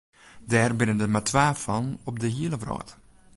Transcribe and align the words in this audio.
Dêr 0.49 0.71
binne 0.77 0.95
der 0.99 1.11
mar 1.13 1.25
twa 1.29 1.47
fan 1.63 1.85
op 2.09 2.15
de 2.21 2.29
hiele 2.35 2.57
wrâld. 2.61 2.89